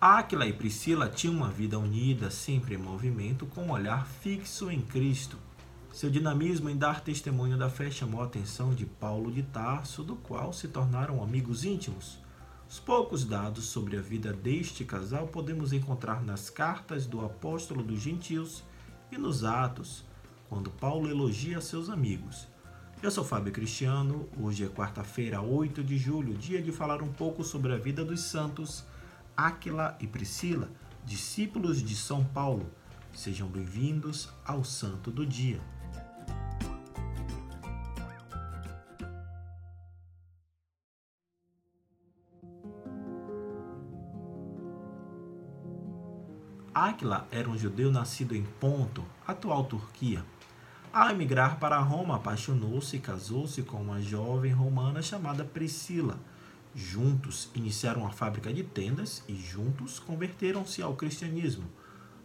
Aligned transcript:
Áquila 0.00 0.46
e 0.46 0.52
Priscila 0.52 1.08
tinham 1.08 1.34
uma 1.34 1.48
vida 1.48 1.76
unida, 1.76 2.30
sempre 2.30 2.76
em 2.76 2.78
movimento, 2.78 3.46
com 3.46 3.64
um 3.64 3.72
olhar 3.72 4.06
fixo 4.06 4.70
em 4.70 4.80
Cristo. 4.80 5.36
Seu 5.92 6.08
dinamismo 6.08 6.70
em 6.70 6.76
dar 6.76 7.00
testemunho 7.00 7.58
da 7.58 7.68
fé 7.68 7.90
chamou 7.90 8.22
a 8.22 8.26
atenção 8.26 8.72
de 8.72 8.86
Paulo 8.86 9.32
de 9.32 9.42
Tarso, 9.42 10.04
do 10.04 10.14
qual 10.14 10.52
se 10.52 10.68
tornaram 10.68 11.20
amigos 11.20 11.64
íntimos. 11.64 12.16
Os 12.70 12.78
poucos 12.78 13.24
dados 13.24 13.64
sobre 13.64 13.96
a 13.96 14.00
vida 14.00 14.32
deste 14.32 14.84
casal 14.84 15.26
podemos 15.26 15.72
encontrar 15.72 16.22
nas 16.22 16.48
cartas 16.48 17.04
do 17.04 17.26
apóstolo 17.26 17.82
dos 17.82 18.00
gentios 18.00 18.62
e 19.10 19.18
nos 19.18 19.42
Atos, 19.42 20.04
quando 20.48 20.70
Paulo 20.70 21.10
elogia 21.10 21.60
seus 21.60 21.90
amigos. 21.90 22.46
Eu 23.02 23.10
sou 23.10 23.24
Fábio 23.24 23.52
Cristiano, 23.52 24.28
hoje 24.40 24.62
é 24.64 24.68
quarta-feira, 24.68 25.40
8 25.40 25.82
de 25.82 25.98
julho, 25.98 26.34
dia 26.34 26.62
de 26.62 26.70
falar 26.70 27.02
um 27.02 27.12
pouco 27.12 27.42
sobre 27.42 27.72
a 27.72 27.76
vida 27.76 28.04
dos 28.04 28.20
santos 28.20 28.84
Áquila 29.38 29.96
e 30.00 30.06
Priscila, 30.08 30.68
discípulos 31.04 31.80
de 31.80 31.94
São 31.94 32.24
Paulo. 32.24 32.68
Sejam 33.14 33.46
bem-vindos 33.46 34.28
ao 34.44 34.64
Santo 34.64 35.12
do 35.12 35.24
Dia. 35.24 35.60
Áquila 46.74 47.28
era 47.30 47.48
um 47.48 47.56
judeu 47.56 47.92
nascido 47.92 48.34
em 48.34 48.42
Ponto, 48.42 49.04
atual 49.24 49.62
Turquia. 49.66 50.24
Ao 50.92 51.10
emigrar 51.10 51.60
para 51.60 51.78
Roma, 51.78 52.16
apaixonou-se 52.16 52.96
e 52.96 53.00
casou-se 53.00 53.62
com 53.62 53.76
uma 53.76 54.02
jovem 54.02 54.50
romana 54.50 55.00
chamada 55.00 55.44
Priscila. 55.44 56.18
Juntos 56.74 57.50
iniciaram 57.54 58.06
a 58.06 58.10
fábrica 58.10 58.52
de 58.52 58.62
tendas 58.62 59.22
e 59.26 59.34
juntos 59.34 59.98
converteram-se 59.98 60.82
ao 60.82 60.94
cristianismo, 60.94 61.64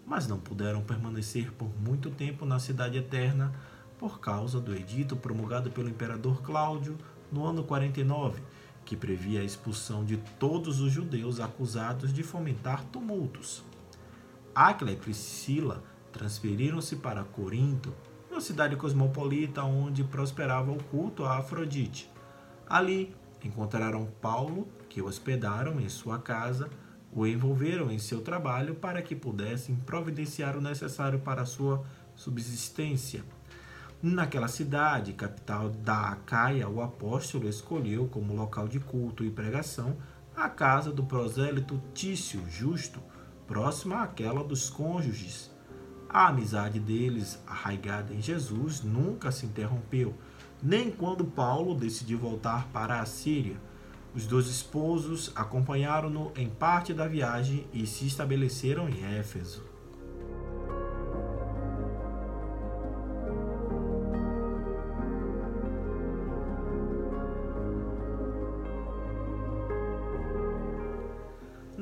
mas 0.05 0.27
não 0.27 0.39
puderam 0.39 0.81
permanecer 0.81 1.52
por 1.53 1.69
muito 1.80 2.11
tempo 2.11 2.45
na 2.45 2.59
cidade 2.59 2.97
eterna 2.97 3.53
por 3.97 4.19
causa 4.19 4.59
do 4.59 4.75
edito 4.75 5.16
promulgado 5.16 5.71
pelo 5.71 5.89
imperador 5.89 6.41
Cláudio 6.41 6.97
no 7.31 7.45
ano 7.45 7.64
49, 7.64 8.41
que 8.86 8.97
previa 8.97 9.39
a 9.39 9.45
expulsão 9.45 10.03
de 10.03 10.17
todos 10.38 10.81
os 10.81 10.91
judeus 10.91 11.39
acusados 11.39 12.14
de 12.14 12.21
fomentar 12.21 12.83
tumultos. 12.86 13.64
Áquila 14.53 14.91
e 14.91 14.95
Priscila 14.95 15.83
transferiram-se 16.11 16.97
para 16.97 17.23
Corinto, 17.23 17.94
uma 18.30 18.41
cidade 18.41 18.75
cosmopolita 18.75 19.64
onde 19.64 20.03
prosperava 20.03 20.71
o 20.71 20.83
culto 20.83 21.23
a 21.23 21.38
Afrodite. 21.38 22.09
Ali 22.67 23.16
encontraram 23.47 24.08
Paulo, 24.22 24.67
que 24.89 25.02
o 25.02 25.05
hospedaram 25.05 25.80
em 25.80 25.89
sua 25.89 26.19
casa, 26.19 26.69
o 27.11 27.27
envolveram 27.27 27.91
em 27.91 27.99
seu 27.99 28.22
trabalho 28.22 28.75
para 28.75 29.02
que 29.02 29.16
pudessem 29.16 29.75
providenciar 29.75 30.58
o 30.58 30.61
necessário 30.61 31.19
para 31.19 31.45
sua 31.45 31.83
subsistência. 32.16 33.23
Naquela 34.02 34.47
cidade, 34.47 35.14
capital 35.14 35.69
da 35.69 36.09
Acaia, 36.09 36.67
o 36.67 36.81
apóstolo 36.81 37.47
escolheu 37.47 38.08
como 38.08 38.36
local 38.36 38.67
de 38.67 38.80
culto 38.80 39.23
e 39.23 39.31
pregação 39.31 39.95
a 40.36 40.49
casa 40.49 40.91
do 40.91 41.03
prosélito 41.03 41.81
Tício 41.94 42.44
Justo, 42.49 42.99
próxima 43.47 44.02
àquela 44.02 44.44
dos 44.44 44.69
cônjuges. 44.69 45.52
A 46.09 46.27
amizade 46.27 46.80
deles, 46.80 47.41
arraigada 47.47 48.14
em 48.14 48.21
Jesus, 48.21 48.81
nunca 48.81 49.31
se 49.31 49.45
interrompeu, 49.45 50.14
nem 50.64 50.89
quando 50.89 51.25
Paulo 51.25 51.75
decidiu 51.75 52.17
voltar 52.17 52.69
para 52.69 53.02
a 53.02 53.06
Síria. 53.06 53.58
Os 54.15 54.26
dois 54.26 54.48
esposos 54.48 55.32
acompanharam-no 55.36 56.32
em 56.38 56.48
parte 56.48 56.93
da 56.93 57.05
viagem 57.05 57.67
e 57.73 57.86
se 57.86 58.08
estabeleceram 58.08 58.88
em 58.88 59.04
Éfeso. 59.04 59.73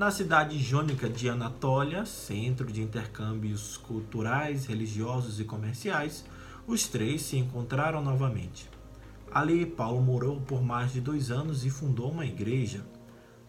na 0.01 0.09
cidade 0.09 0.57
jônica 0.57 1.07
de 1.07 1.29
Anatólia, 1.29 2.07
centro 2.07 2.71
de 2.71 2.81
intercâmbios 2.81 3.77
culturais, 3.77 4.65
religiosos 4.65 5.39
e 5.39 5.43
comerciais, 5.43 6.25
os 6.67 6.87
três 6.87 7.21
se 7.21 7.37
encontraram 7.37 8.03
novamente. 8.03 8.69
Ali, 9.31 9.65
Paulo 9.65 10.01
morou 10.01 10.41
por 10.41 10.61
mais 10.61 10.91
de 10.91 11.01
dois 11.01 11.31
anos 11.31 11.65
e 11.65 11.69
fundou 11.69 12.11
uma 12.11 12.25
igreja. 12.25 12.85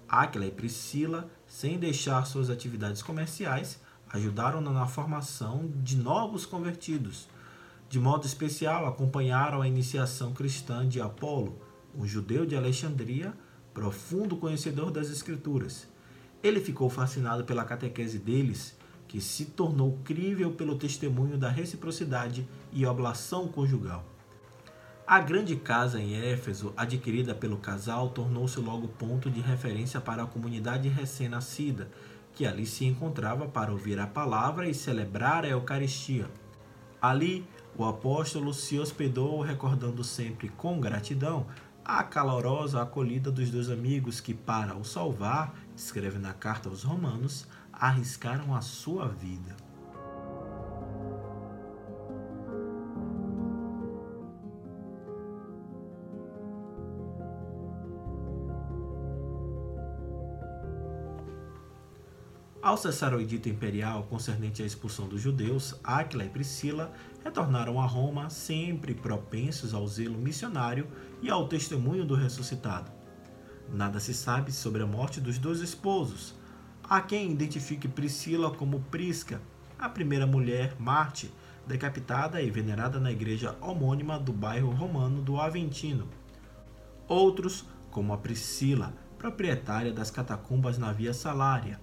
Áquila 0.08 0.46
e 0.46 0.50
Priscila, 0.50 1.28
sem 1.46 1.78
deixar 1.78 2.24
suas 2.26 2.50
atividades 2.50 3.02
comerciais, 3.02 3.80
ajudaram-no 4.12 4.72
na 4.72 4.86
formação 4.86 5.70
de 5.82 5.96
novos 5.96 6.44
convertidos. 6.44 7.28
De 7.88 7.98
modo 7.98 8.26
especial, 8.26 8.86
acompanharam 8.86 9.60
a 9.60 9.68
iniciação 9.68 10.32
cristã 10.32 10.86
de 10.88 11.00
Apolo, 11.00 11.58
um 11.96 12.06
judeu 12.06 12.46
de 12.46 12.56
Alexandria, 12.56 13.34
profundo 13.74 14.36
conhecedor 14.36 14.90
das 14.90 15.10
Escrituras. 15.10 15.88
Ele 16.42 16.60
ficou 16.60 16.88
fascinado 16.88 17.44
pela 17.44 17.64
catequese 17.64 18.18
deles, 18.18 18.76
que 19.12 19.20
se 19.20 19.44
tornou 19.44 19.98
crível 20.02 20.52
pelo 20.52 20.74
testemunho 20.74 21.36
da 21.36 21.50
reciprocidade 21.50 22.48
e 22.72 22.86
oblação 22.86 23.46
conjugal. 23.46 24.02
A 25.06 25.20
grande 25.20 25.54
casa 25.54 26.00
em 26.00 26.14
Éfeso, 26.14 26.72
adquirida 26.74 27.34
pelo 27.34 27.58
casal, 27.58 28.08
tornou-se 28.08 28.58
logo 28.58 28.88
ponto 28.88 29.30
de 29.30 29.42
referência 29.42 30.00
para 30.00 30.22
a 30.22 30.26
comunidade 30.26 30.88
recém-nascida, 30.88 31.90
que 32.34 32.46
ali 32.46 32.64
se 32.64 32.86
encontrava 32.86 33.46
para 33.46 33.70
ouvir 33.70 34.00
a 34.00 34.06
palavra 34.06 34.66
e 34.66 34.72
celebrar 34.72 35.44
a 35.44 35.48
Eucaristia. 35.48 36.30
Ali, 36.98 37.46
o 37.76 37.84
apóstolo 37.84 38.54
se 38.54 38.78
hospedou, 38.78 39.42
recordando 39.42 40.02
sempre 40.02 40.48
com 40.48 40.80
gratidão 40.80 41.44
a 41.84 42.02
calorosa 42.04 42.82
acolhida 42.82 43.30
dos 43.30 43.50
dois 43.50 43.68
amigos 43.68 44.20
que, 44.20 44.34
para 44.34 44.76
o 44.76 44.84
salvar, 44.84 45.54
escreve 45.76 46.18
na 46.18 46.32
carta 46.32 46.68
aos 46.68 46.82
Romanos, 46.82 47.46
arriscaram 47.72 48.54
a 48.54 48.60
sua 48.60 49.08
vida. 49.08 49.56
Ao 62.62 62.76
cessar 62.76 63.12
o 63.12 63.20
edito 63.20 63.48
imperial 63.48 64.04
concernente 64.04 64.62
à 64.62 64.64
expulsão 64.66 65.08
dos 65.08 65.20
judeus, 65.20 65.74
Áquila 65.82 66.24
e 66.24 66.28
Priscila 66.28 66.92
retornaram 67.24 67.80
a 67.80 67.86
Roma, 67.86 68.30
sempre 68.30 68.94
propensos 68.94 69.74
ao 69.74 69.84
zelo 69.88 70.16
missionário 70.16 70.86
e 71.20 71.28
ao 71.28 71.48
testemunho 71.48 72.04
do 72.04 72.14
ressuscitado. 72.14 72.88
Nada 73.68 73.98
se 73.98 74.14
sabe 74.14 74.52
sobre 74.52 74.80
a 74.80 74.86
morte 74.86 75.20
dos 75.20 75.38
dois 75.38 75.58
esposos. 75.58 76.36
Há 76.84 77.00
quem 77.00 77.32
identifique 77.32 77.88
Priscila 77.88 78.52
como 78.52 78.78
Prisca, 78.92 79.42
a 79.76 79.88
primeira 79.88 80.26
mulher 80.26 80.76
Marte, 80.78 81.34
decapitada 81.66 82.40
e 82.40 82.48
venerada 82.48 83.00
na 83.00 83.10
igreja 83.10 83.56
homônima 83.60 84.20
do 84.20 84.32
bairro 84.32 84.70
romano 84.70 85.20
do 85.20 85.40
Aventino. 85.40 86.06
Outros, 87.08 87.64
como 87.90 88.12
a 88.12 88.18
Priscila, 88.18 88.94
proprietária 89.18 89.92
das 89.92 90.12
catacumbas 90.12 90.78
na 90.78 90.92
Via 90.92 91.12
Salária, 91.12 91.80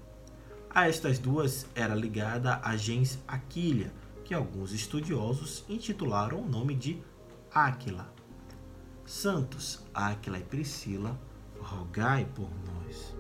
a 0.69 0.87
estas 0.87 1.19
duas 1.19 1.65
era 1.75 1.95
ligada 1.95 2.61
a 2.63 2.75
gens 2.77 3.19
Aquília, 3.27 3.91
que 4.23 4.33
alguns 4.33 4.71
estudiosos 4.71 5.65
intitularam 5.67 6.41
o 6.41 6.47
nome 6.47 6.75
de 6.75 7.01
Áquila. 7.51 8.07
Santos, 9.05 9.83
Áquila 9.93 10.37
e 10.37 10.43
Priscila, 10.43 11.19
rogai 11.59 12.25
por 12.35 12.49
nós. 12.65 13.15